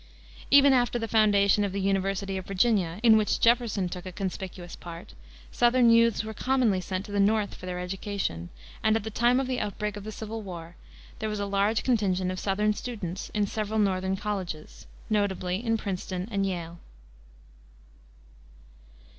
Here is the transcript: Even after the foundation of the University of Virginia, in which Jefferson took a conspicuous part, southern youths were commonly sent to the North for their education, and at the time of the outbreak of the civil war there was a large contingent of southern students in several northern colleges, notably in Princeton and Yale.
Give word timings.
Even 0.49 0.73
after 0.73 0.97
the 0.97 1.07
foundation 1.07 1.63
of 1.63 1.73
the 1.73 1.79
University 1.79 2.35
of 2.35 2.47
Virginia, 2.47 2.99
in 3.03 3.17
which 3.17 3.39
Jefferson 3.39 3.87
took 3.87 4.07
a 4.07 4.11
conspicuous 4.11 4.75
part, 4.75 5.13
southern 5.51 5.91
youths 5.91 6.23
were 6.23 6.33
commonly 6.33 6.81
sent 6.81 7.05
to 7.05 7.11
the 7.11 7.19
North 7.19 7.53
for 7.53 7.67
their 7.67 7.79
education, 7.79 8.49
and 8.81 8.95
at 8.95 9.03
the 9.03 9.11
time 9.11 9.39
of 9.39 9.45
the 9.45 9.59
outbreak 9.59 9.95
of 9.95 10.03
the 10.03 10.11
civil 10.11 10.41
war 10.41 10.75
there 11.19 11.29
was 11.29 11.39
a 11.39 11.45
large 11.45 11.83
contingent 11.83 12.31
of 12.31 12.39
southern 12.39 12.73
students 12.73 13.29
in 13.35 13.45
several 13.45 13.77
northern 13.77 14.15
colleges, 14.15 14.87
notably 15.07 15.63
in 15.63 15.77
Princeton 15.77 16.27
and 16.31 16.47
Yale. 16.47 16.79